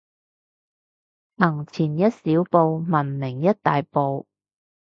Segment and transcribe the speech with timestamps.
[1.37, 4.25] 行前一小步，文明一大步